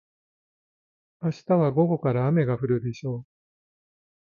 [1.21, 3.25] 明日は午後から雨が降るでしょう。